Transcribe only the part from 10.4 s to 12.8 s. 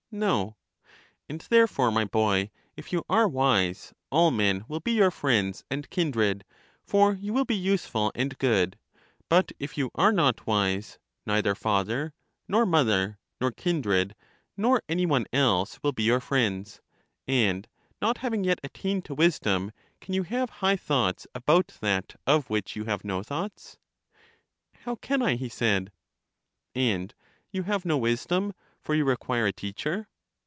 wise, neither father, nor